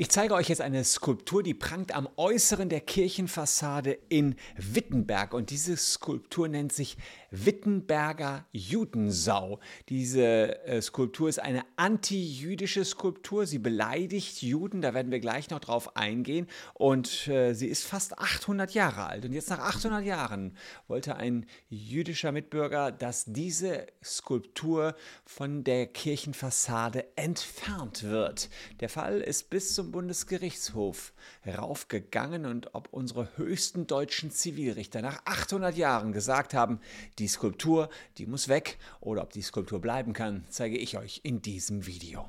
Ich 0.00 0.08
zeige 0.08 0.32
euch 0.32 0.48
jetzt 0.48 0.62
eine 0.62 0.82
Skulptur, 0.82 1.42
die 1.42 1.52
prangt 1.52 1.94
am 1.94 2.08
Äußeren 2.16 2.70
der 2.70 2.80
Kirchenfassade 2.80 3.98
in 4.08 4.34
Wittenberg. 4.56 5.34
Und 5.34 5.50
diese 5.50 5.76
Skulptur 5.76 6.48
nennt 6.48 6.72
sich 6.72 6.96
Wittenberger 7.30 8.46
Judensau. 8.50 9.60
Diese 9.90 10.64
äh, 10.64 10.80
Skulptur 10.80 11.28
ist 11.28 11.38
eine 11.38 11.64
anti-jüdische 11.76 12.86
Skulptur. 12.86 13.44
Sie 13.46 13.58
beleidigt 13.58 14.40
Juden, 14.40 14.80
da 14.80 14.94
werden 14.94 15.12
wir 15.12 15.20
gleich 15.20 15.50
noch 15.50 15.60
drauf 15.60 15.96
eingehen. 15.98 16.46
Und 16.72 17.28
äh, 17.28 17.52
sie 17.52 17.68
ist 17.68 17.84
fast 17.84 18.18
800 18.18 18.72
Jahre 18.72 19.04
alt. 19.04 19.26
Und 19.26 19.34
jetzt 19.34 19.50
nach 19.50 19.58
800 19.58 20.02
Jahren 20.02 20.56
wollte 20.88 21.16
ein 21.16 21.44
jüdischer 21.68 22.32
Mitbürger, 22.32 22.90
dass 22.90 23.26
diese 23.26 23.86
Skulptur 24.02 24.96
von 25.26 25.62
der 25.62 25.88
Kirchenfassade 25.88 27.04
entfernt 27.16 28.02
wird. 28.04 28.48
Der 28.80 28.88
Fall 28.88 29.20
ist 29.20 29.50
bis 29.50 29.74
zum 29.74 29.89
Bundesgerichtshof 29.92 31.12
raufgegangen 31.46 32.46
und 32.46 32.74
ob 32.74 32.88
unsere 32.92 33.36
höchsten 33.36 33.86
deutschen 33.86 34.30
Zivilrichter 34.30 35.02
nach 35.02 35.20
800 35.24 35.76
Jahren 35.76 36.12
gesagt 36.12 36.54
haben, 36.54 36.80
die 37.18 37.28
Skulptur, 37.28 37.88
die 38.18 38.26
muss 38.26 38.48
weg 38.48 38.78
oder 39.00 39.22
ob 39.22 39.32
die 39.32 39.42
Skulptur 39.42 39.80
bleiben 39.80 40.12
kann, 40.12 40.44
zeige 40.48 40.78
ich 40.78 40.98
euch 40.98 41.20
in 41.24 41.42
diesem 41.42 41.86
Video. 41.86 42.26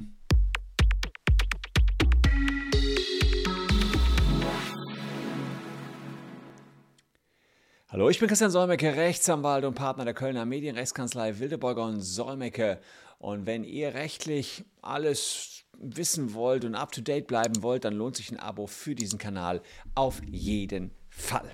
Hallo, 7.91 8.09
ich 8.09 8.19
bin 8.19 8.29
Christian 8.29 8.51
Solmecke, 8.51 8.95
Rechtsanwalt 8.95 9.65
und 9.65 9.75
Partner 9.75 10.05
der 10.05 10.13
Kölner 10.13 10.45
Medienrechtskanzlei 10.45 11.39
Wildeborger 11.39 11.83
und 11.83 11.99
Solmecke. 11.99 12.79
Und 13.19 13.45
wenn 13.45 13.65
ihr 13.65 13.93
rechtlich 13.93 14.63
alles 14.81 15.60
wissen 15.77 16.33
wollt 16.33 16.65
und 16.65 16.75
up-to-date 16.75 17.27
bleiben 17.27 17.63
wollt, 17.63 17.85
dann 17.85 17.95
lohnt 17.95 18.15
sich 18.15 18.31
ein 18.31 18.39
Abo 18.39 18.67
für 18.67 18.95
diesen 18.95 19.19
Kanal 19.19 19.61
auf 19.95 20.21
jeden 20.23 20.91
Fall. 21.09 21.51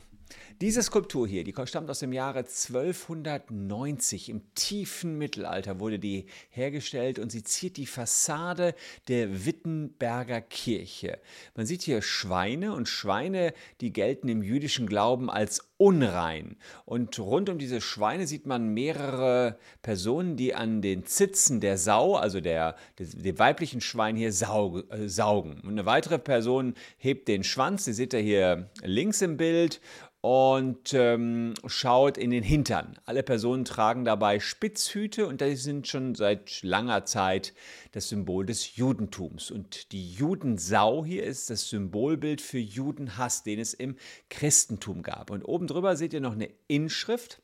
Diese 0.60 0.82
Skulptur 0.82 1.28
hier, 1.28 1.44
die 1.44 1.54
stammt 1.66 1.88
aus 1.92 2.00
dem 2.00 2.14
Jahre 2.14 2.40
1290. 2.40 4.30
Im 4.30 4.42
tiefen 4.56 5.16
Mittelalter 5.20 5.80
wurde 5.80 6.00
die 6.00 6.26
hergestellt 6.50 7.20
und 7.20 7.32
sie 7.32 7.44
ziert 7.44 7.78
die 7.78 7.86
Fassade 7.86 8.74
der 9.08 9.46
Wittenberger 9.46 10.42
Kirche. 10.42 11.20
Man 11.56 11.68
sieht 11.68 11.84
hier 11.84 12.02
Schweine 12.02 12.74
und 12.74 12.90
Schweine, 12.90 13.54
die 13.82 13.94
gelten 13.94 14.30
im 14.30 14.42
jüdischen 14.42 14.88
Glauben 14.88 15.30
als 15.30 15.67
unrein. 15.78 16.58
Und 16.86 17.18
rund 17.20 17.50
um 17.50 17.58
diese 17.58 17.82
Schweine 17.82 18.28
sieht 18.28 18.46
man 18.46 18.74
mehrere 18.74 19.58
Personen, 19.82 20.36
die 20.36 20.56
an 20.56 20.82
den 20.82 21.06
Zitzen 21.06 21.60
der 21.60 21.78
Sau, 21.78 22.16
also 22.16 22.42
der, 22.42 22.76
dem 22.98 23.38
weiblichen 23.40 23.82
Schwein 23.82 24.16
hier, 24.16 24.32
saug, 24.32 24.92
äh, 24.92 25.08
saugen. 25.08 25.62
Und 25.62 25.72
eine 25.72 25.86
weitere 25.86 26.20
Person 26.20 26.74
hebt 26.98 27.28
den 27.28 27.44
Schwanz, 27.44 27.86
die 27.86 27.94
seht 27.94 28.14
ihr 28.14 28.20
hier 28.20 28.70
links 28.84 29.22
im 29.22 29.38
Bild 29.38 29.80
und 30.22 30.94
ähm, 30.94 31.54
schaut 31.68 32.18
in 32.18 32.32
den 32.32 32.44
Hintern. 32.44 32.98
Alle 33.06 33.24
Personen 33.24 33.64
tragen 33.64 34.04
dabei 34.04 34.40
Spitzhüte 34.40 35.28
und 35.28 35.42
die 35.42 35.56
sind 35.56 35.88
schon 35.88 36.16
seit 36.16 36.64
langer 36.64 37.06
Zeit 37.06 37.54
das 37.98 38.10
Symbol 38.10 38.46
des 38.46 38.76
Judentums. 38.76 39.52
Und 39.52 39.92
die 39.92 40.12
Judensau 40.12 41.04
hier 41.04 41.24
ist 41.24 41.50
das 41.50 41.70
Symbolbild 41.70 42.42
für 42.42 42.60
Judenhass, 42.60 43.44
den 43.44 43.60
es 43.60 43.74
im 43.74 43.98
Christentum 44.30 45.02
gab. 45.02 45.32
Und 45.32 45.44
oben 45.44 45.68
drüber 45.68 45.96
seht 45.98 46.14
ihr 46.14 46.22
noch 46.22 46.34
eine 46.34 46.50
Inschrift. 46.68 47.42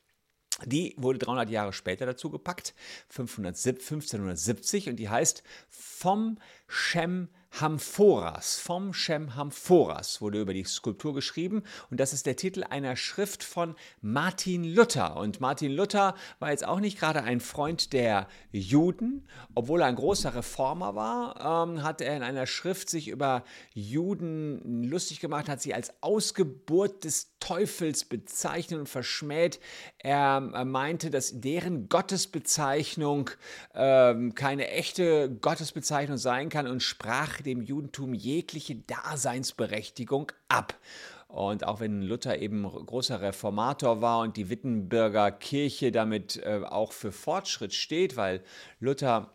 Die 0.65 0.93
wurde 0.97 1.17
300 1.17 1.49
Jahre 1.49 1.73
später 1.73 2.05
dazu 2.05 2.29
gepackt, 2.29 2.75
1570, 3.09 4.89
und 4.89 4.97
die 4.97 5.09
heißt 5.09 5.43
vom 5.67 6.37
Shem 6.67 7.29
Hamphoras, 7.59 8.57
vom 8.59 8.93
Shem 8.93 9.35
Hamphoras 9.35 10.21
wurde 10.21 10.41
über 10.41 10.55
die 10.55 10.63
Skulptur 10.63 11.13
geschrieben 11.13 11.61
und 11.91 11.99
das 11.99 12.11
ist 12.11 12.25
der 12.25 12.35
Titel 12.35 12.63
einer 12.63 12.95
Schrift 12.95 13.43
von 13.43 13.75
Martin 14.01 14.63
Luther. 14.63 15.17
Und 15.17 15.39
Martin 15.39 15.71
Luther 15.71 16.15
war 16.39 16.49
jetzt 16.49 16.65
auch 16.65 16.79
nicht 16.79 16.97
gerade 16.97 17.21
ein 17.21 17.39
Freund 17.39 17.93
der 17.93 18.27
Juden, 18.51 19.27
obwohl 19.53 19.81
er 19.81 19.87
ein 19.87 19.95
großer 19.95 20.33
Reformer 20.33 20.95
war, 20.95 21.67
ähm, 21.67 21.83
hat 21.83 22.01
er 22.01 22.17
in 22.17 22.23
einer 22.23 22.47
Schrift 22.47 22.89
sich 22.89 23.07
über 23.07 23.43
Juden 23.75 24.83
lustig 24.83 25.19
gemacht, 25.19 25.47
hat 25.47 25.61
sie 25.61 25.75
als 25.75 25.93
Ausgeburt 26.01 27.03
des 27.03 27.37
Teufels 27.39 28.05
bezeichnet 28.05 28.79
und 28.79 28.89
verschmäht. 28.89 29.59
Er 29.99 30.39
meinte, 30.39 31.11
dass 31.11 31.39
deren 31.39 31.87
Gottesbezeichnung 31.87 33.29
ähm, 33.75 34.33
keine 34.33 34.69
echte 34.69 35.29
Gottesbezeichnung 35.29 36.17
sein 36.17 36.49
kann 36.49 36.65
und 36.65 36.81
sprach 36.81 37.42
dem 37.43 37.61
Judentum 37.61 38.13
jegliche 38.13 38.75
Daseinsberechtigung 38.75 40.31
ab. 40.47 40.79
Und 41.27 41.65
auch 41.65 41.79
wenn 41.79 42.01
Luther 42.01 42.37
eben 42.39 42.63
großer 42.63 43.21
Reformator 43.21 44.01
war 44.01 44.19
und 44.19 44.37
die 44.37 44.49
Wittenberger 44.49 45.31
Kirche 45.31 45.91
damit 45.91 46.37
äh, 46.37 46.61
auch 46.63 46.91
für 46.91 47.11
Fortschritt 47.11 47.73
steht, 47.73 48.17
weil 48.17 48.43
Luther 48.79 49.33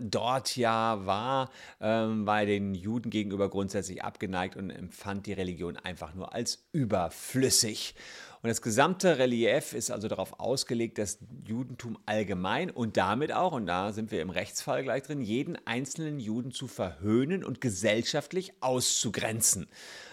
dort 0.00 0.56
ja 0.56 1.04
war, 1.04 1.50
ähm, 1.80 2.26
war 2.26 2.46
den 2.46 2.74
Juden 2.74 3.10
gegenüber 3.10 3.50
grundsätzlich 3.50 4.02
abgeneigt 4.02 4.56
und 4.56 4.70
empfand 4.70 5.26
die 5.26 5.32
Religion 5.32 5.76
einfach 5.76 6.14
nur 6.14 6.32
als 6.32 6.66
überflüssig. 6.72 7.94
Und 8.40 8.48
das 8.48 8.62
gesamte 8.62 9.18
Relief 9.18 9.72
ist 9.72 9.90
also 9.90 10.06
darauf 10.06 10.38
ausgelegt, 10.38 10.98
das 10.98 11.18
Judentum 11.44 11.98
allgemein 12.06 12.70
und 12.70 12.96
damit 12.96 13.32
auch, 13.32 13.52
und 13.52 13.66
da 13.66 13.92
sind 13.92 14.12
wir 14.12 14.22
im 14.22 14.30
Rechtsfall 14.30 14.84
gleich 14.84 15.02
drin, 15.02 15.20
jeden 15.20 15.58
einzelnen 15.66 16.20
Juden 16.20 16.52
zu 16.52 16.68
verhöhnen 16.68 17.44
und 17.44 17.60
gesellschaftlich 17.60 18.52
auszugrenzen. 18.60 19.66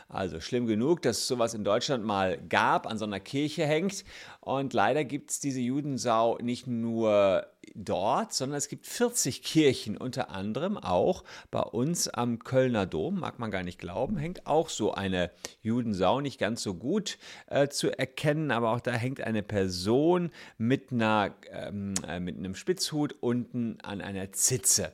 Also 0.08 0.40
schlimm 0.40 0.68
genug, 0.68 1.02
dass 1.02 1.20
es 1.20 1.28
sowas 1.28 1.54
in 1.54 1.64
Deutschland 1.64 2.04
mal 2.04 2.38
gab, 2.50 2.88
an 2.88 2.98
so 2.98 3.06
einer 3.06 3.20
Kirche 3.20 3.66
hängt. 3.66 4.06
Und 4.40 4.74
leider 4.74 5.04
gibt 5.04 5.32
es 5.32 5.40
diese 5.40 5.60
Judensau 5.60 6.38
nicht 6.42 6.68
nur 6.68 7.48
dort, 7.76 8.34
sondern 8.34 8.58
es 8.58 8.68
gibt 8.68 8.88
40 8.88 9.44
Kirchen, 9.44 9.98
unter 9.98 10.30
anderem 10.32 10.78
auch 10.78 11.24
bei 11.52 11.62
uns 11.62 12.08
am 12.08 12.40
Kölner 12.40 12.86
Dom, 12.86 13.20
mag 13.20 13.38
man 13.38 13.52
gar 13.52 13.64
nicht 13.64 13.80
glauben, 13.80 14.18
hängt 14.18 14.48
auch 14.48 14.70
so 14.70 14.94
eine 14.94 15.32
Judensau, 15.62 16.22
nicht 16.22 16.40
ganz 16.40 16.64
so 16.64 16.74
gut 16.74 17.18
äh, 17.48 17.68
zu 17.68 17.92
erkennen, 17.92 18.52
aber 18.52 18.72
auch 18.72 18.80
da 18.80 18.94
hängt 18.94 19.22
eine 19.22 19.44
Person 19.44 20.32
mit, 20.58 20.92
einer, 20.92 21.36
ähm, 21.52 21.94
äh, 22.08 22.20
mit 22.20 22.38
einem 22.38 22.56
Spitzhut 22.56 23.16
unten 23.20 23.78
an 23.82 24.02
einer 24.02 24.32
Zitze. 24.32 24.94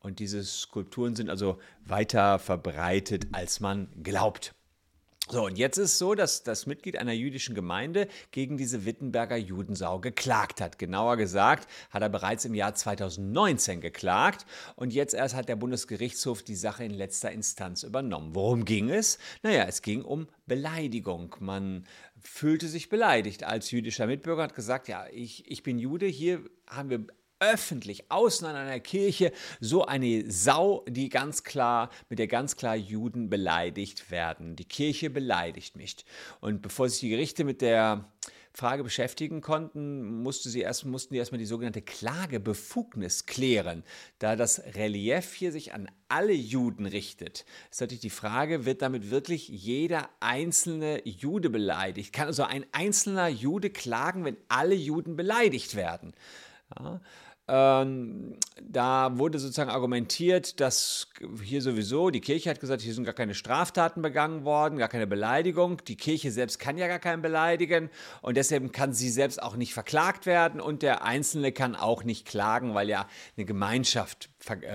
Und 0.00 0.20
diese 0.20 0.44
Skulpturen 0.44 1.16
sind 1.16 1.28
also 1.28 1.58
weiter 1.84 2.38
verbreitet, 2.38 3.26
als 3.32 3.60
man 3.60 3.88
glaubt. 4.02 4.54
So, 5.30 5.44
und 5.44 5.58
jetzt 5.58 5.76
ist 5.76 5.92
es 5.92 5.98
so, 5.98 6.14
dass 6.14 6.42
das 6.42 6.64
Mitglied 6.64 6.96
einer 6.96 7.12
jüdischen 7.12 7.54
Gemeinde 7.54 8.08
gegen 8.30 8.56
diese 8.56 8.86
Wittenberger 8.86 9.36
Judensau 9.36 10.00
geklagt 10.00 10.62
hat. 10.62 10.78
Genauer 10.78 11.18
gesagt 11.18 11.68
hat 11.90 12.00
er 12.00 12.08
bereits 12.08 12.46
im 12.46 12.54
Jahr 12.54 12.74
2019 12.74 13.82
geklagt 13.82 14.46
und 14.74 14.94
jetzt 14.94 15.12
erst 15.12 15.34
hat 15.34 15.50
der 15.50 15.56
Bundesgerichtshof 15.56 16.42
die 16.42 16.54
Sache 16.54 16.84
in 16.84 16.92
letzter 16.92 17.30
Instanz 17.30 17.82
übernommen. 17.82 18.34
Worum 18.34 18.64
ging 18.64 18.88
es? 18.88 19.18
Naja, 19.42 19.64
es 19.68 19.82
ging 19.82 20.02
um 20.02 20.28
Beleidigung. 20.46 21.36
Man 21.40 21.84
fühlte 22.22 22.66
sich 22.66 22.88
beleidigt 22.88 23.44
als 23.44 23.70
jüdischer 23.70 24.06
Mitbürger, 24.06 24.44
hat 24.44 24.54
gesagt, 24.54 24.88
ja, 24.88 25.06
ich, 25.12 25.50
ich 25.50 25.62
bin 25.62 25.78
Jude, 25.78 26.06
hier 26.06 26.40
haben 26.66 26.88
wir 26.88 27.06
öffentlich 27.40 28.10
außen 28.10 28.46
an 28.46 28.56
einer 28.56 28.80
Kirche 28.80 29.32
so 29.60 29.84
eine 29.84 30.30
Sau, 30.30 30.84
die 30.88 31.08
ganz 31.08 31.44
klar, 31.44 31.90
mit 32.08 32.18
der 32.18 32.28
ganz 32.28 32.56
klar 32.56 32.76
Juden 32.76 33.30
beleidigt 33.30 34.10
werden. 34.10 34.56
Die 34.56 34.64
Kirche 34.64 35.10
beleidigt 35.10 35.76
mich. 35.76 35.96
Und 36.40 36.62
bevor 36.62 36.88
sich 36.88 37.00
die 37.00 37.10
Gerichte 37.10 37.44
mit 37.44 37.60
der 37.60 38.04
Frage 38.52 38.82
beschäftigen 38.82 39.40
konnten, 39.40 40.22
musste 40.22 40.48
sie 40.48 40.62
erst, 40.62 40.84
mussten 40.84 41.14
die 41.14 41.18
erstmal 41.18 41.38
die 41.38 41.46
sogenannte 41.46 41.80
Klagebefugnis 41.80 43.26
klären. 43.26 43.84
Da 44.18 44.34
das 44.34 44.60
Relief 44.74 45.32
hier 45.34 45.52
sich 45.52 45.74
an 45.74 45.88
alle 46.08 46.32
Juden 46.32 46.84
richtet, 46.84 47.44
ist 47.70 47.80
natürlich 47.80 48.00
die 48.00 48.10
Frage, 48.10 48.64
wird 48.64 48.82
damit 48.82 49.10
wirklich 49.10 49.46
jeder 49.48 50.08
einzelne 50.18 51.06
Jude 51.06 51.50
beleidigt? 51.50 52.12
Kann 52.12 52.26
also 52.26 52.42
ein 52.42 52.66
einzelner 52.72 53.28
Jude 53.28 53.70
klagen, 53.70 54.24
wenn 54.24 54.36
alle 54.48 54.74
Juden 54.74 55.14
beleidigt 55.14 55.76
werden? 55.76 56.12
Ja, 56.76 57.00
ähm, 57.48 58.36
da 58.60 59.16
wurde 59.16 59.38
sozusagen 59.38 59.70
argumentiert, 59.70 60.60
dass 60.60 61.08
hier 61.42 61.62
sowieso, 61.62 62.10
die 62.10 62.20
Kirche 62.20 62.50
hat 62.50 62.60
gesagt, 62.60 62.82
hier 62.82 62.92
sind 62.92 63.04
gar 63.04 63.14
keine 63.14 63.34
Straftaten 63.34 64.02
begangen 64.02 64.44
worden, 64.44 64.78
gar 64.78 64.88
keine 64.88 65.06
Beleidigung. 65.06 65.82
Die 65.86 65.96
Kirche 65.96 66.30
selbst 66.30 66.58
kann 66.58 66.76
ja 66.76 66.86
gar 66.88 66.98
keinen 66.98 67.22
beleidigen 67.22 67.88
und 68.20 68.36
deshalb 68.36 68.72
kann 68.72 68.92
sie 68.92 69.08
selbst 69.08 69.42
auch 69.42 69.56
nicht 69.56 69.72
verklagt 69.72 70.26
werden 70.26 70.60
und 70.60 70.82
der 70.82 71.04
Einzelne 71.04 71.52
kann 71.52 71.74
auch 71.74 72.04
nicht 72.04 72.26
klagen, 72.26 72.74
weil 72.74 72.88
ja 72.88 73.06
eine 73.36 73.46
Gemeinschaft 73.46 74.28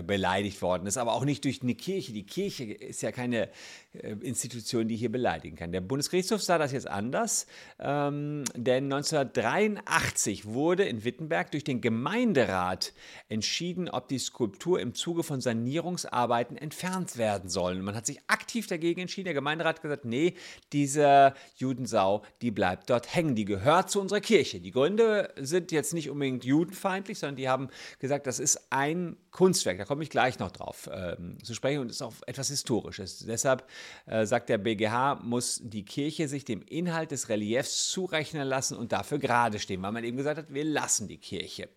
beleidigt 0.06 0.62
worden 0.62 0.88
ist, 0.88 0.98
aber 0.98 1.14
auch 1.14 1.24
nicht 1.24 1.46
durch 1.46 1.62
eine 1.62 1.74
Kirche. 1.74 2.12
Die 2.12 2.26
Kirche 2.26 2.66
ist 2.66 3.02
ja 3.02 3.12
keine 3.12 3.50
äh, 3.94 4.12
Institution, 4.22 4.88
die 4.88 4.96
hier 4.96 5.12
beleidigen 5.12 5.56
kann. 5.56 5.72
Der 5.72 5.82
Bundesgerichtshof 5.82 6.42
sah 6.42 6.58
das 6.58 6.74
jetzt 6.74 6.88
anders, 6.88 7.48
ähm, 7.80 8.44
denn 8.56 8.92
1983 8.92 10.46
wurde 10.46 10.84
in 10.84 11.06
Wittenberg 11.06 11.52
durch 11.52 11.64
den 11.64 11.80
Gemeinderat 11.80 12.94
entschieden, 13.30 13.90
ob 13.90 14.10
die 14.10 14.20
Skulptur 14.20 14.80
im 14.80 14.94
Zuge 14.94 15.24
von 15.24 15.40
Sanierungsarbeiten 15.40 16.58
entfernt 16.58 17.18
werden 17.18 17.50
soll. 17.50 17.76
man 17.82 17.96
hat 17.96 18.06
sich 18.06 18.20
aktiv 18.28 18.68
dagegen 18.68 19.02
entschieden. 19.02 19.26
Der 19.26 19.34
Gemeinderat 19.34 19.78
hat 19.78 19.82
gesagt, 19.82 20.06
nee, 20.06 20.36
diese 20.74 21.34
Judensau, 21.56 22.24
die 22.42 22.52
bleibt 22.52 22.90
dort 22.90 23.16
hängen, 23.16 23.36
die 23.36 23.46
gehört 23.46 23.90
zu 23.90 24.02
unserer 24.02 24.22
Kirche. 24.22 24.60
Die 24.60 24.72
Gründe 24.72 25.34
sind 25.38 25.72
jetzt 25.72 25.94
nicht 25.94 26.10
unbedingt 26.10 26.44
judenfeindlich, 26.44 27.20
sondern 27.20 27.38
die 27.38 27.50
haben 27.50 27.70
gesagt, 28.00 28.28
das 28.28 28.40
ist 28.40 28.68
ein 28.70 29.18
Kunstwerk, 29.54 29.78
da 29.78 29.86
komme 29.86 30.02
ich 30.02 30.10
gleich 30.10 30.40
noch 30.40 30.50
drauf 30.50 30.90
ähm, 30.92 31.38
zu 31.44 31.54
sprechen 31.54 31.82
und 31.82 31.92
ist 31.92 32.02
auch 32.02 32.14
etwas 32.26 32.48
Historisches. 32.48 33.20
Deshalb 33.20 33.68
äh, 34.08 34.26
sagt 34.26 34.50
der 34.50 34.58
BGH, 34.58 35.20
muss 35.22 35.62
die 35.64 35.86
Kirche 35.86 36.28
sich 36.28 36.44
dem 36.44 36.64
Inhalt 36.64 37.12
des 37.12 37.30
Reliefs 37.30 37.92
zurechnen 37.92 38.48
lassen 38.48 38.76
und 38.76 38.92
dafür 38.92 39.20
gerade 39.20 39.60
stehen, 39.60 39.84
weil 39.84 39.92
man 39.92 40.04
eben 40.04 40.18
gesagt 40.18 40.40
hat, 40.40 40.52
wir 40.52 40.66
lassen 40.66 41.08
die 41.08 41.20
Kirche. 41.20 41.70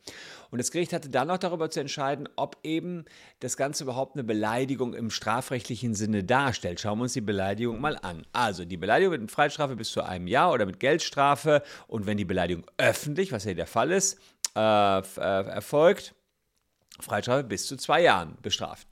Und 0.51 0.57
das 0.57 0.71
Gericht 0.71 0.95
hatte 0.95 1.11
dann 1.11 1.29
noch 1.29 1.37
darüber 1.37 1.69
zu 1.69 1.81
entscheiden, 1.81 2.31
ob 2.37 2.57
eben 2.63 3.05
das 3.41 3.59
Ganze 3.59 3.85
überhaupt 3.85 4.17
eine 4.17 4.25
Beleidigung 4.25 4.95
im 4.95 5.11
strafrechtlichen 5.11 5.95
Sinne 5.95 6.25
darstellt. 6.25 6.81
Schauen 6.81 6.99
wir 6.99 7.03
uns 7.03 7.13
die 7.13 7.21
Beleidigung 7.21 7.79
mal 7.79 7.99
an. 8.01 8.27
Also 8.33 8.65
die 8.65 8.79
Beleidigung 8.79 9.21
mit 9.21 9.31
Freistrafe 9.31 9.77
bis 9.77 9.91
zu 9.91 10.03
einem 10.03 10.29
Jahr 10.29 10.51
oder 10.51 10.65
mit 10.65 10.81
Geldstrafe 10.81 11.63
und 11.89 12.07
wenn 12.07 12.17
die 12.17 12.25
Beleidigung 12.25 12.65
öffentlich, 12.79 13.33
was 13.33 13.45
ja 13.45 13.53
der 13.53 13.67
Fall 13.67 13.91
ist, 13.91 14.19
äh, 14.57 14.99
äh, 14.99 15.03
erfolgt, 15.21 16.15
Freistrafe 17.01 17.45
bis 17.45 17.67
zu 17.67 17.77
zwei 17.77 18.03
Jahren 18.03 18.37
bestraft. 18.43 18.87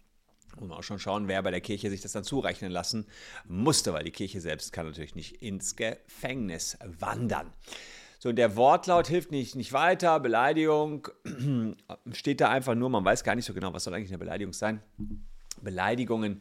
Und 0.56 0.71
auch 0.71 0.83
schon 0.83 0.99
schauen, 0.99 1.27
wer 1.27 1.43
bei 1.43 1.51
der 1.51 1.61
Kirche 1.61 1.91
sich 1.91 2.01
das 2.01 2.12
dann 2.12 2.25
zurechnen 2.25 2.71
lassen 2.71 3.06
musste, 3.45 3.93
weil 3.93 4.05
die 4.05 4.12
Kirche 4.12 4.41
selbst 4.41 4.73
kann 4.73 4.87
natürlich 4.87 5.15
nicht 5.17 5.43
ins 5.43 5.75
Gefängnis 5.75 6.79
wandern. 7.01 7.53
So, 8.21 8.33
der 8.33 8.56
Wortlaut 8.56 9.09
hilft 9.09 9.33
nicht, 9.33 9.56
nicht 9.56 9.73
weiter. 9.73 10.21
Beleidigung 10.21 11.09
steht 12.12 12.41
da 12.41 12.51
einfach 12.51 12.75
nur, 12.75 12.89
man 12.89 13.05
weiß 13.05 13.25
gar 13.25 13.35
nicht 13.35 13.45
so 13.45 13.53
genau, 13.53 13.73
was 13.73 13.85
soll 13.85 13.95
eigentlich 13.95 14.11
eine 14.11 14.19
Beleidigung 14.19 14.53
sein. 14.53 14.81
Beleidigungen 15.61 16.41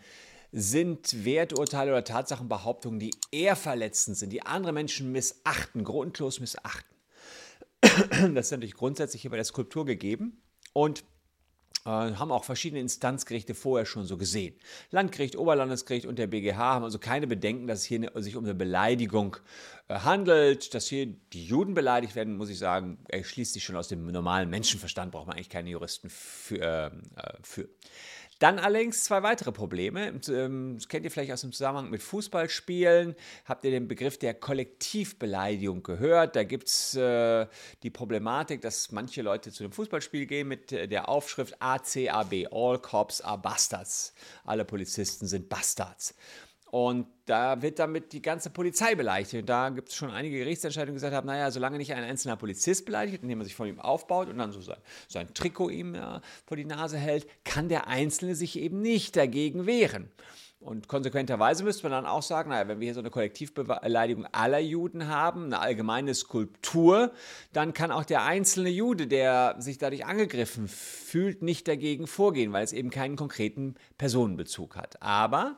sind 0.51 1.25
Werturteile 1.25 1.91
oder 1.91 2.03
Tatsachenbehauptungen, 2.03 2.99
die 2.99 3.11
eher 3.31 3.55
verletzend 3.55 4.17
sind, 4.17 4.31
die 4.31 4.43
andere 4.43 4.71
Menschen 4.71 5.11
missachten, 5.11 5.83
grundlos 5.83 6.39
missachten. 6.39 6.95
Das 8.33 8.45
ist 8.45 8.51
natürlich 8.51 8.75
grundsätzlich 8.75 9.23
hier 9.23 9.31
bei 9.31 9.37
der 9.37 9.45
Skulptur 9.45 9.85
gegeben. 9.85 10.41
Und 10.71 11.03
haben 11.85 12.31
auch 12.31 12.45
verschiedene 12.45 12.79
Instanzgerichte 12.79 13.53
vorher 13.53 13.85
schon 13.85 14.05
so 14.05 14.17
gesehen. 14.17 14.55
Landgericht, 14.91 15.35
Oberlandesgericht 15.35 16.05
und 16.05 16.17
der 16.17 16.27
BGH 16.27 16.57
haben 16.57 16.85
also 16.85 16.97
keine 16.97 17.27
Bedenken, 17.27 17.67
dass 17.67 17.79
es 17.79 17.85
hier 17.85 18.09
sich 18.15 18.37
um 18.37 18.45
eine 18.45 18.55
Beleidigung 18.55 19.35
äh, 19.89 19.95
handelt. 19.95 20.73
Dass 20.73 20.87
hier 20.87 21.07
die 21.07 21.45
Juden 21.45 21.73
beleidigt 21.73 22.15
werden, 22.15 22.37
muss 22.37 22.49
ich 22.49 22.57
sagen, 22.57 22.99
erschließt 23.09 23.53
sich 23.53 23.63
schon 23.65 23.75
aus 23.75 23.89
dem 23.89 24.07
normalen 24.07 24.49
Menschenverstand, 24.49 25.11
braucht 25.11 25.27
man 25.27 25.35
eigentlich 25.35 25.49
keine 25.49 25.69
Juristen 25.69 26.09
für. 26.09 26.61
Äh, 26.61 26.91
für. 27.41 27.67
Dann 28.43 28.59
allerdings 28.59 29.05
zwei 29.05 29.23
weitere 29.23 29.53
Probleme. 29.53 30.19
Ähm, 30.27 30.73
das 30.75 30.89
kennt 30.89 31.05
ihr 31.05 31.11
vielleicht 31.11 31.31
aus 31.31 31.39
dem 31.39 31.53
Zusammenhang 31.53 31.89
mit 31.89 32.03
Fußballspielen. 32.03 33.15
Habt 33.45 33.63
ihr 33.63 33.71
den 33.71 33.87
Begriff 33.87 34.17
der 34.17 34.33
Kollektivbeleidigung 34.33 35.81
gehört? 35.81 36.35
Da 36.35 36.43
gibt 36.43 36.67
es 36.67 36.93
äh, 36.93 37.47
die 37.83 37.89
Problematik, 37.89 38.59
dass 38.59 38.91
manche 38.91 39.21
Leute 39.21 39.53
zu 39.53 39.63
einem 39.63 39.71
Fußballspiel 39.71 40.25
gehen 40.25 40.49
mit 40.49 40.73
äh, 40.73 40.89
der 40.89 41.07
Aufschrift 41.07 41.55
ACAB, 41.61 42.47
All 42.51 42.79
Cops 42.79 43.21
are 43.21 43.37
Bastards. 43.37 44.13
Alle 44.43 44.65
Polizisten 44.65 45.25
sind 45.25 45.47
Bastards. 45.47 46.13
Und 46.73 47.05
da 47.27 47.61
wird 47.61 47.77
damit 47.77 48.13
die 48.13 48.21
ganze 48.23 48.49
Polizei 48.49 48.95
beleidigt. 48.95 49.35
Und 49.35 49.45
da 49.47 49.69
gibt 49.69 49.89
es 49.89 49.95
schon 49.95 50.09
einige 50.09 50.39
Gerichtsentscheidungen, 50.39 50.95
die 50.95 50.95
gesagt 50.95 51.13
haben, 51.13 51.27
naja, 51.27 51.51
solange 51.51 51.77
nicht 51.77 51.93
ein 51.93 52.03
einzelner 52.03 52.35
Polizist 52.35 52.87
beleidigt, 52.87 53.21
indem 53.21 53.37
man 53.37 53.45
sich 53.45 53.53
von 53.53 53.67
ihm 53.67 53.79
aufbaut 53.79 54.27
und 54.27 54.39
dann 54.39 54.51
so 54.51 54.59
sein, 54.59 54.79
sein 55.07 55.31
Trikot 55.35 55.69
ihm 55.69 55.93
ja, 55.93 56.19
vor 56.47 56.57
die 56.57 56.65
Nase 56.65 56.97
hält, 56.97 57.27
kann 57.43 57.69
der 57.69 57.85
Einzelne 57.85 58.33
sich 58.33 58.57
eben 58.57 58.81
nicht 58.81 59.15
dagegen 59.15 59.67
wehren. 59.67 60.09
Und 60.59 60.87
konsequenterweise 60.87 61.63
müsste 61.63 61.83
man 61.83 61.91
dann 61.91 62.05
auch 62.07 62.23
sagen, 62.23 62.49
naja, 62.49 62.67
wenn 62.67 62.79
wir 62.79 62.85
hier 62.85 62.95
so 62.95 63.01
eine 63.01 63.11
Kollektivbeleidigung 63.11 64.25
aller 64.31 64.57
Juden 64.57 65.07
haben, 65.09 65.45
eine 65.45 65.59
allgemeine 65.59 66.15
Skulptur, 66.15 67.11
dann 67.51 67.75
kann 67.75 67.91
auch 67.91 68.03
der 68.03 68.23
einzelne 68.23 68.69
Jude, 68.69 69.05
der 69.05 69.57
sich 69.59 69.77
dadurch 69.77 70.07
angegriffen 70.07 70.67
fühlt, 70.67 71.43
nicht 71.43 71.67
dagegen 71.67 72.07
vorgehen, 72.07 72.51
weil 72.51 72.63
es 72.63 72.73
eben 72.73 72.89
keinen 72.89 73.15
konkreten 73.15 73.75
Personenbezug 73.99 74.75
hat. 74.75 74.99
Aber 75.03 75.57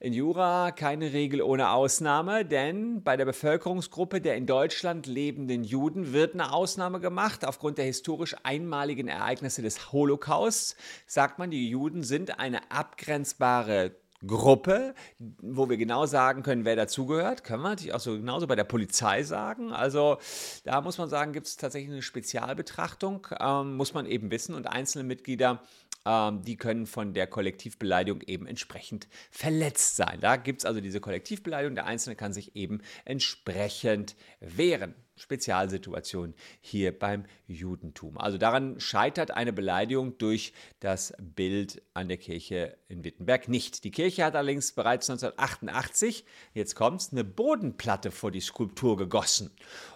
in 0.00 0.14
Jura 0.14 0.72
keine 0.72 1.12
Regel 1.12 1.42
ohne 1.42 1.70
Ausnahme, 1.70 2.46
denn 2.46 3.02
bei 3.02 3.18
der 3.18 3.26
Bevölkerungsgruppe 3.26 4.22
der 4.22 4.34
in 4.36 4.46
Deutschland 4.46 5.06
lebenden 5.06 5.62
Juden 5.62 6.14
wird 6.14 6.32
eine 6.32 6.52
Ausnahme 6.52 7.00
gemacht. 7.00 7.44
Aufgrund 7.44 7.76
der 7.76 7.84
historisch 7.84 8.34
einmaligen 8.42 9.08
Ereignisse 9.08 9.60
des 9.60 9.92
Holocausts 9.92 10.74
sagt 11.06 11.38
man, 11.38 11.50
die 11.50 11.68
Juden 11.68 12.02
sind 12.02 12.40
eine 12.40 12.70
abgrenzbare 12.70 13.92
Gruppe, 14.26 14.94
wo 15.18 15.68
wir 15.68 15.76
genau 15.76 16.06
sagen 16.06 16.42
können, 16.42 16.64
wer 16.64 16.76
dazugehört. 16.76 17.44
Können 17.44 17.62
wir 17.62 17.70
natürlich 17.70 17.94
auch 17.94 18.00
so 18.00 18.12
genauso 18.12 18.46
bei 18.46 18.56
der 18.56 18.64
Polizei 18.64 19.22
sagen. 19.22 19.70
Also 19.70 20.16
da 20.64 20.80
muss 20.80 20.96
man 20.96 21.10
sagen, 21.10 21.32
gibt 21.32 21.46
es 21.46 21.56
tatsächlich 21.56 21.90
eine 21.90 22.02
Spezialbetrachtung, 22.02 23.26
ähm, 23.38 23.76
muss 23.76 23.92
man 23.92 24.06
eben 24.06 24.30
wissen. 24.30 24.54
Und 24.54 24.66
einzelne 24.66 25.04
Mitglieder 25.04 25.62
ähm, 26.06 26.42
die 26.42 26.56
können 26.56 26.86
von 26.86 27.14
der 27.14 27.26
Kollektivbeleidigung 27.26 28.22
eben 28.22 28.46
entsprechend 28.46 29.08
verletzt 29.30 29.96
sein. 29.96 30.20
Da 30.20 30.36
gibt 30.36 30.60
es 30.60 30.66
also 30.66 30.80
diese 30.80 31.00
Kollektivbeleidigung, 31.00 31.74
der 31.74 31.86
Einzelne 31.86 32.16
kann 32.16 32.32
sich 32.32 32.56
eben 32.56 32.80
entsprechend 33.04 34.16
wehren. 34.40 34.94
Spezialsituation 35.20 36.34
hier 36.60 36.98
beim 36.98 37.24
Judentum. 37.46 38.18
Also 38.18 38.38
daran 38.38 38.80
scheitert 38.80 39.30
eine 39.30 39.52
Beleidigung 39.52 40.16
durch 40.18 40.52
das 40.80 41.12
Bild 41.20 41.82
an 41.94 42.08
der 42.08 42.16
Kirche 42.16 42.78
in 42.88 43.04
Wittenberg 43.04 43.48
nicht. 43.48 43.84
Die 43.84 43.90
Kirche 43.90 44.24
hat 44.24 44.34
allerdings 44.34 44.72
bereits 44.72 45.10
1988, 45.10 46.24
jetzt 46.54 46.74
kommt 46.74 47.02
es, 47.02 47.12
eine 47.12 47.24
Bodenplatte 47.24 48.10
vor 48.10 48.30
die 48.30 48.40
Skulptur 48.40 48.96
gegossen. 48.96 49.50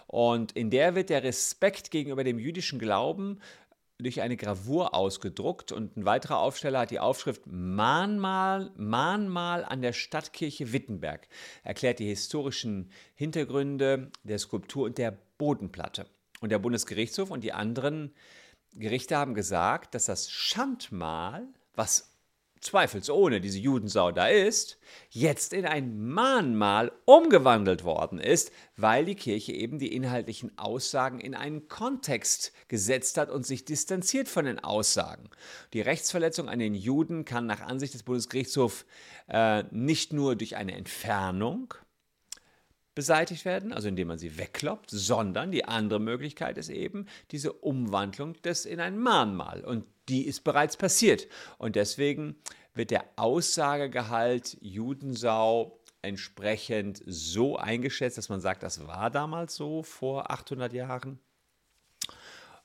Und 0.07 0.51
in 0.51 0.69
der 0.69 0.95
wird 0.95 1.09
der 1.09 1.23
Respekt 1.23 1.89
gegenüber 1.89 2.23
dem 2.23 2.37
jüdischen 2.37 2.77
Glauben 2.77 3.39
durch 3.97 4.21
eine 4.21 4.37
Gravur 4.37 4.93
ausgedruckt 4.93 5.71
und 5.71 5.95
ein 5.95 6.05
weiterer 6.05 6.39
Aufsteller 6.39 6.79
hat 6.79 6.91
die 6.91 6.99
Aufschrift 6.99 7.43
Mahnmal, 7.45 8.71
Mahnmal 8.75 9.63
an 9.63 9.81
der 9.81 9.93
Stadtkirche 9.93 10.73
Wittenberg, 10.73 11.27
erklärt 11.63 11.99
die 11.99 12.07
historischen 12.07 12.91
Hintergründe 13.15 14.11
der 14.23 14.39
Skulptur 14.39 14.85
und 14.85 14.97
der 14.97 15.17
Bodenplatte. 15.37 16.07
Und 16.41 16.51
der 16.51 16.59
Bundesgerichtshof 16.59 17.31
und 17.31 17.43
die 17.43 17.53
anderen 17.53 18.13
Gerichte 18.73 19.15
haben 19.15 19.33
gesagt, 19.33 19.95
dass 19.95 20.05
das 20.05 20.29
Schandmal, 20.29 21.47
was 21.75 22.14
zweifelsohne 22.65 23.41
diese 23.41 23.59
Judensau 23.59 24.11
da 24.11 24.27
ist, 24.27 24.77
jetzt 25.09 25.53
in 25.53 25.65
ein 25.65 25.99
Mahnmal 25.99 26.91
umgewandelt 27.05 27.83
worden 27.83 28.19
ist, 28.19 28.51
weil 28.75 29.05
die 29.05 29.15
Kirche 29.15 29.53
eben 29.53 29.79
die 29.79 29.95
inhaltlichen 29.95 30.57
Aussagen 30.57 31.19
in 31.19 31.35
einen 31.35 31.67
Kontext 31.67 32.51
gesetzt 32.67 33.17
hat 33.17 33.29
und 33.29 33.45
sich 33.45 33.65
distanziert 33.65 34.27
von 34.27 34.45
den 34.45 34.59
Aussagen. 34.59 35.29
Die 35.73 35.81
Rechtsverletzung 35.81 36.49
an 36.49 36.59
den 36.59 36.73
Juden 36.73 37.25
kann 37.25 37.45
nach 37.45 37.61
Ansicht 37.61 37.93
des 37.93 38.03
Bundesgerichtshofs 38.03 38.85
äh, 39.27 39.63
nicht 39.71 40.11
nur 40.11 40.35
durch 40.35 40.55
eine 40.55 40.75
Entfernung 40.75 41.73
beseitigt 42.95 43.43
werden, 43.43 43.73
also 43.73 43.89
indem 43.89 44.07
man 44.07 44.17
sie 44.17 44.37
wegkloppt, 44.37 44.89
sondern 44.89 45.51
die 45.51 45.65
andere 45.65 45.99
Möglichkeit 45.99 46.57
ist 46.57 46.69
eben 46.69 47.07
diese 47.31 47.51
Umwandlung 47.51 48.41
des 48.41 48.65
in 48.65 48.79
ein 48.79 48.97
Mahnmal. 48.97 49.63
Und 49.63 49.83
die 50.09 50.25
ist 50.25 50.43
bereits 50.43 50.77
passiert. 50.77 51.27
Und 51.57 51.75
deswegen 51.75 52.35
wird 52.73 52.91
der 52.91 53.05
Aussagegehalt 53.15 54.57
Judensau 54.61 55.79
entsprechend 56.01 57.01
so 57.05 57.57
eingeschätzt, 57.57 58.17
dass 58.17 58.29
man 58.29 58.41
sagt, 58.41 58.63
das 58.63 58.85
war 58.87 59.09
damals 59.09 59.55
so 59.55 59.81
vor 59.81 60.31
800 60.31 60.71
Jahren. 60.73 61.19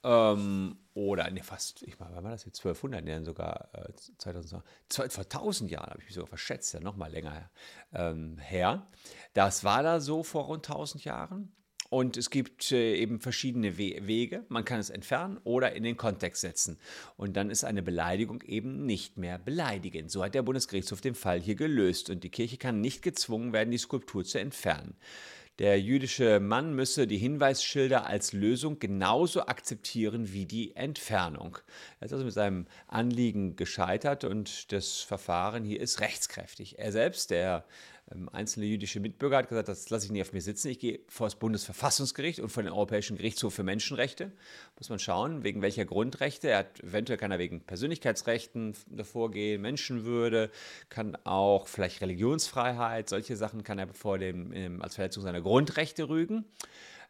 Ähm, 0.03 0.79
oder 0.95 1.31
nee, 1.31 1.43
fast, 1.43 1.83
ich 1.83 1.99
meine, 1.99 2.15
wann 2.17 2.25
war 2.25 2.31
das 2.31 2.45
jetzt? 2.45 2.59
1200 2.59 3.07
Jahren 3.07 3.25
sogar, 3.25 3.69
äh, 3.75 3.93
2000, 4.19 4.63
vor 4.89 5.25
1000 5.25 5.71
Jahren 5.71 5.91
habe 5.91 6.01
ich 6.01 6.07
mich 6.07 6.15
sogar 6.15 6.29
verschätzt, 6.29 6.73
ja, 6.75 6.81
noch 6.81 6.97
mal 6.97 7.11
länger 7.11 7.51
ähm, 7.93 8.39
her. 8.39 8.87
Das 9.35 9.63
war 9.63 9.83
da 9.83 10.01
so 10.01 10.23
vor 10.23 10.45
rund 10.45 10.69
1000 10.69 11.05
Jahren. 11.05 11.53
Und 11.91 12.17
es 12.17 12.31
gibt 12.31 12.71
äh, 12.71 12.95
eben 12.95 13.19
verschiedene 13.19 13.77
We 13.77 14.07
Wege. 14.07 14.45
Man 14.49 14.65
kann 14.65 14.79
es 14.79 14.91
entfernen 14.91 15.39
oder 15.43 15.73
in 15.73 15.83
den 15.83 15.97
Kontext 15.97 16.41
setzen. 16.41 16.79
Und 17.17 17.37
dann 17.37 17.51
ist 17.51 17.65
eine 17.65 17.83
Beleidigung 17.83 18.43
eben 18.43 18.87
nicht 18.87 19.19
mehr 19.19 19.39
beleidigend. 19.39 20.11
So 20.11 20.23
hat 20.23 20.35
der 20.35 20.43
Bundesgerichtshof 20.43 21.01
den 21.01 21.17
Fall 21.17 21.41
hier 21.41 21.57
gelöst. 21.57 22.09
Und 22.09 22.23
die 22.23 22.31
Kirche 22.31 22.59
kann 22.59 22.81
nicht 22.81 23.03
gezwungen 23.03 23.53
werden, 23.53 23.73
die 23.73 23.79
Skulptur 23.79 24.25
zu 24.25 24.39
entfernen. 24.39 24.95
Der 25.61 25.79
jüdische 25.79 26.41
Mann 26.41 26.75
müsse 26.75 27.07
die 27.07 27.19
Hinweisschilder 27.19 28.07
als 28.07 28.33
Lösung 28.33 28.79
genauso 28.79 29.43
akzeptieren 29.43 30.33
wie 30.33 30.47
die 30.47 30.75
Entfernung. 30.75 31.59
Er 31.99 32.07
ist 32.07 32.13
also 32.15 32.25
mit 32.25 32.33
seinem 32.33 32.67
Anliegen 32.87 33.57
gescheitert 33.57 34.25
und 34.25 34.73
das 34.73 35.01
Verfahren 35.01 35.65
hier 35.65 35.81
ist 35.81 36.01
rechtskräftig. 36.01 36.79
Er 36.79 36.93
selbst, 36.93 37.31
der 37.31 37.67
einzelne 38.33 38.67
jüdische 38.67 38.99
Mitbürger 38.99 39.39
hat 39.39 39.49
gesagt, 39.49 39.69
das 39.69 39.89
lasse 39.91 40.07
ich 40.07 40.13
nicht 40.13 40.23
auf 40.23 40.33
mir 40.33 40.41
sitzen. 40.41 40.69
Ich 40.69 40.81
gehe 40.81 41.01
vor 41.09 41.27
das 41.27 41.37
Bundesverfassungsgericht 41.37 42.41
und 42.41 42.49
vor 42.49 42.63
den 42.63 42.73
Europäischen 42.73 43.17
Gerichtshof 43.17 43.55
für 43.55 43.63
Menschenrechte. 43.63 44.33
Muss 44.79 44.89
man 44.89 44.99
schauen, 44.99 45.45
wegen 45.45 45.63
welcher 45.63 45.85
Grundrechte. 45.85 46.49
Er 46.49 46.59
hat, 46.59 46.81
eventuell 46.81 47.19
kann 47.19 47.31
er 47.31 47.39
wegen 47.39 47.61
Persönlichkeitsrechten 47.61 48.75
davor 48.89 49.31
gehen, 49.31 49.63
Menschenwürde, 49.63 50.51
kann 50.89 51.17
auch 51.25 51.69
vielleicht 51.69 52.01
Religionsfreiheit, 52.01 53.09
solche 53.09 53.37
Sachen 53.37 53.63
kann 53.63 53.79
er 53.79 53.89
vor 53.95 54.19
dem, 54.19 54.53
ähm, 54.53 54.83
als 54.83 54.97
Verletzung 54.97 55.23
seiner 55.23 55.41
Grundrechte 55.41 56.09
rügen. 56.09 56.45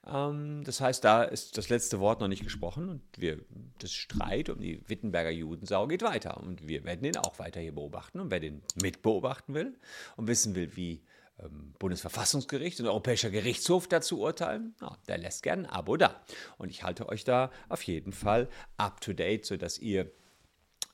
Ähm, 0.06 0.62
das 0.64 0.80
heißt, 0.80 1.04
da 1.04 1.22
ist 1.22 1.58
das 1.58 1.68
letzte 1.68 2.00
Wort 2.00 2.20
noch 2.20 2.28
nicht 2.28 2.44
gesprochen 2.44 2.88
und 2.88 3.02
wir, 3.16 3.38
das 3.78 3.92
Streit 3.92 4.48
um 4.48 4.60
die 4.60 4.82
Wittenberger 4.88 5.30
Judensau 5.30 5.86
geht 5.86 6.02
weiter 6.02 6.38
und 6.38 6.66
wir 6.66 6.84
werden 6.84 7.02
den 7.02 7.16
auch 7.16 7.38
weiter 7.38 7.60
hier 7.60 7.74
beobachten 7.74 8.20
und 8.20 8.30
wer 8.30 8.40
den 8.40 8.62
mitbeobachten 8.80 9.54
will 9.54 9.78
und 10.16 10.26
wissen 10.26 10.54
will, 10.54 10.76
wie 10.76 11.02
ähm, 11.38 11.74
Bundesverfassungsgericht 11.78 12.80
und 12.80 12.86
Europäischer 12.86 13.30
Gerichtshof 13.30 13.88
dazu 13.88 14.20
urteilen, 14.20 14.74
ja, 14.80 14.96
der 15.08 15.18
lässt 15.18 15.42
gern 15.42 15.66
ein 15.66 15.70
Abo 15.70 15.96
da. 15.96 16.20
Und 16.58 16.70
ich 16.70 16.82
halte 16.82 17.08
euch 17.08 17.24
da 17.24 17.50
auf 17.68 17.82
jeden 17.82 18.12
Fall 18.12 18.48
up 18.76 19.00
to 19.00 19.12
date, 19.12 19.44
sodass 19.44 19.78
ihr 19.78 20.10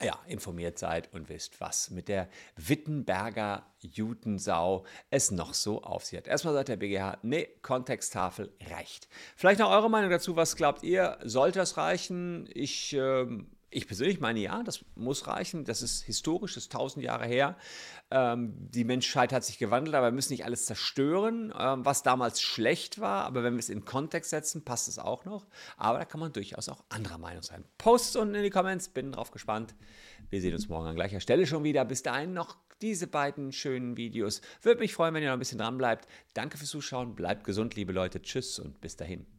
ja, 0.02 0.18
informiert 0.26 0.78
seid 0.78 1.12
und 1.14 1.28
wisst, 1.28 1.60
was 1.60 1.90
mit 1.90 2.08
der 2.08 2.28
Wittenberger 2.56 3.66
Jutensau 3.80 4.84
es 5.10 5.30
noch 5.30 5.54
so 5.54 5.82
auf 5.82 6.04
sich 6.04 6.18
hat. 6.18 6.26
Erstmal 6.26 6.54
sagt 6.54 6.68
der 6.68 6.76
BGH, 6.76 7.18
nee, 7.22 7.48
Kontexttafel 7.62 8.52
reicht. 8.70 9.08
Vielleicht 9.36 9.60
noch 9.60 9.70
eure 9.70 9.88
Meinung 9.88 10.10
dazu, 10.10 10.36
was 10.36 10.56
glaubt 10.56 10.82
ihr, 10.82 11.18
sollte 11.24 11.60
das 11.60 11.76
reichen? 11.76 12.48
Ich 12.52 12.92
ähm, 12.92 13.55
ich 13.70 13.86
persönlich 13.86 14.20
meine 14.20 14.40
ja, 14.40 14.62
das 14.62 14.84
muss 14.94 15.26
reichen. 15.26 15.64
Das 15.64 15.82
ist 15.82 16.02
historisch, 16.02 16.54
das 16.54 16.64
ist 16.64 16.72
tausend 16.72 17.04
Jahre 17.04 17.26
her. 17.26 17.56
Ähm, 18.10 18.54
die 18.70 18.84
Menschheit 18.84 19.32
hat 19.32 19.44
sich 19.44 19.58
gewandelt, 19.58 19.94
aber 19.96 20.08
wir 20.08 20.12
müssen 20.12 20.32
nicht 20.32 20.44
alles 20.44 20.66
zerstören, 20.66 21.52
ähm, 21.58 21.84
was 21.84 22.02
damals 22.02 22.40
schlecht 22.40 23.00
war. 23.00 23.24
Aber 23.24 23.42
wenn 23.42 23.54
wir 23.54 23.58
es 23.58 23.68
in 23.68 23.84
Kontext 23.84 24.30
setzen, 24.30 24.64
passt 24.64 24.88
es 24.88 24.98
auch 24.98 25.24
noch. 25.24 25.46
Aber 25.76 25.98
da 25.98 26.04
kann 26.04 26.20
man 26.20 26.32
durchaus 26.32 26.68
auch 26.68 26.84
anderer 26.88 27.18
Meinung 27.18 27.42
sein. 27.42 27.64
Post 27.78 28.16
unten 28.16 28.34
in 28.36 28.44
die 28.44 28.50
Comments, 28.50 28.88
bin 28.88 29.12
drauf 29.12 29.30
gespannt. 29.30 29.74
Wir 30.30 30.40
sehen 30.40 30.54
uns 30.54 30.68
morgen 30.68 30.86
an 30.86 30.94
gleicher 30.94 31.20
Stelle 31.20 31.46
schon 31.46 31.64
wieder. 31.64 31.84
Bis 31.84 32.02
dahin 32.02 32.32
noch 32.32 32.56
diese 32.82 33.06
beiden 33.06 33.52
schönen 33.52 33.96
Videos. 33.96 34.42
Würde 34.62 34.80
mich 34.80 34.94
freuen, 34.94 35.14
wenn 35.14 35.22
ihr 35.22 35.28
noch 35.28 35.36
ein 35.36 35.40
bisschen 35.40 35.58
dran 35.58 35.78
bleibt. 35.78 36.08
Danke 36.34 36.56
fürs 36.56 36.70
Zuschauen, 36.70 37.14
bleibt 37.14 37.44
gesund, 37.44 37.74
liebe 37.74 37.92
Leute. 37.92 38.22
Tschüss 38.22 38.58
und 38.58 38.80
bis 38.80 38.96
dahin. 38.96 39.35